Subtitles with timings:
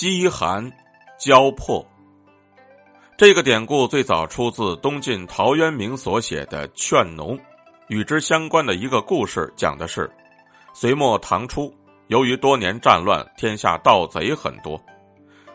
[0.00, 0.66] 饥寒
[1.18, 1.86] 交迫。
[3.18, 7.36] 这个典故最早出自东晋陶渊明所写的《劝农》，
[7.88, 10.10] 与之相关的一个故事讲的是：
[10.72, 11.70] 隋末唐初，
[12.06, 14.82] 由于多年战乱，天下盗贼很多。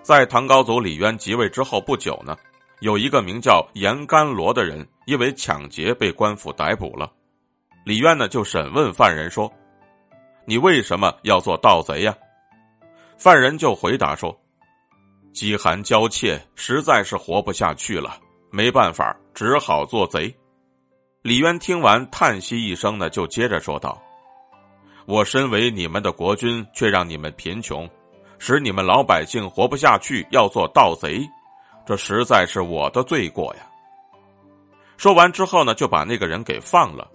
[0.03, 2.37] 在唐高祖李渊即位之后不久呢，
[2.81, 7.11] 有一个名叫严甘罗的人，因为抢劫被官府逮捕了。
[7.83, 9.51] 李渊呢就审问犯人说
[10.45, 12.15] ：“你为什么要做盗贼呀？”
[13.17, 14.37] 犯人就回答说
[15.33, 18.17] ：“饥寒交切，实在是活不下去了，
[18.51, 20.33] 没办法，只好做贼。”
[21.23, 23.99] 李渊听完，叹息一声呢，就接着说道
[25.07, 27.89] ：“我身为你们的国君，却让你们贫穷，
[28.37, 31.27] 使你们老百姓活不下去，要做盗贼，
[31.85, 33.67] 这实在是我的罪过呀。”
[34.97, 37.09] 说完之后呢，就把那个人给放了。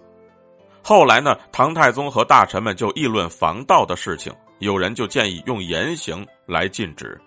[0.83, 4.33] 后来呢，唐太宗和大臣们就议论防盗的事情。
[4.61, 7.19] 有人就建议用严刑来禁止，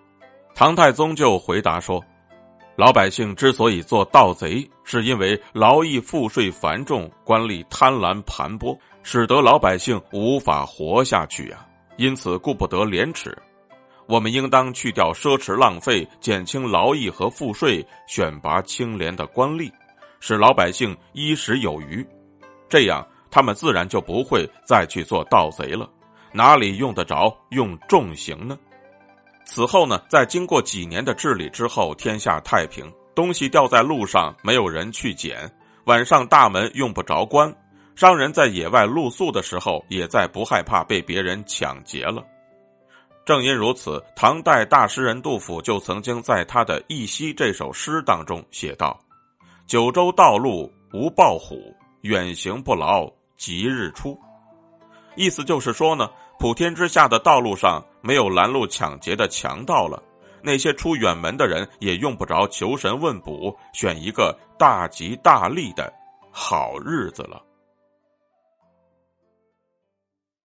[0.55, 2.01] 唐太宗就回答说
[2.79, 11.67] ：“老百姓之所以做盗贼，是因为劳役赋税繁重，官吏贪婪盘剥，使得老百姓无法活下去呀。
[11.97, 13.37] 因此顾不得廉耻，
[14.06, 19.69] 我们应当去掉奢侈浪费，减轻劳役和赋税，选拔清廉的官吏，
[20.20, 22.06] 使老百姓衣食有余，
[22.69, 25.91] 这样他们自然就不会再去做盗贼了。”
[26.37, 28.59] 哪里用得着用重刑呢？
[29.47, 35.49] 此后呢，在经过几年的治理之后，天下太平，东西掉在路上，没有人去捡；
[35.85, 37.55] 晚上大门用不着关，
[37.95, 42.25] 商人在野外露宿的时候，也再不害怕被别人抢劫了。
[43.25, 48.99] 正因如此，唐代大诗人杜甫就曾经在他的《忆昔》这首诗当中写道
[49.69, 54.19] ：“九州道路无豹虎，远行不劳即日出。”
[55.17, 56.11] 意思就是说呢。
[56.39, 60.03] 普天之下的道路上没有拦路抢劫的强盗了，
[60.43, 65.91] 那些出远门的人也用不着求神问卜，选一个大吉大利的
[66.31, 67.43] 好日子了。